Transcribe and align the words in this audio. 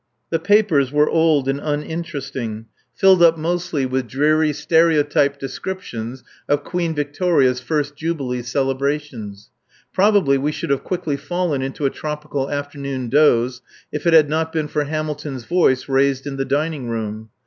The 0.31 0.39
papers 0.39 0.91
were 0.91 1.07
old 1.07 1.47
and 1.47 1.59
uninteresting, 1.61 2.65
filled 2.95 3.21
up 3.21 3.37
mostly 3.37 3.85
with 3.85 4.07
dreary 4.07 4.51
stereotyped 4.51 5.39
descriptions 5.39 6.23
of 6.49 6.63
Queen 6.63 6.95
Victoria's 6.95 7.59
first 7.59 7.95
jubilee 7.95 8.41
celebrations. 8.41 9.51
Probably 9.93 10.39
we 10.39 10.51
should 10.51 10.71
have 10.71 10.83
quickly 10.83 11.17
fallen 11.17 11.61
into 11.61 11.85
a 11.85 11.91
tropical 11.91 12.49
afternoon 12.49 13.09
doze 13.09 13.61
if 13.91 14.07
it 14.07 14.13
had 14.13 14.27
not 14.27 14.51
been 14.51 14.67
for 14.67 14.85
Hamilton's 14.85 15.43
voice 15.43 15.87
raised 15.87 16.25
in 16.25 16.37
the 16.37 16.45
dining 16.45 16.89
room. 16.89 17.29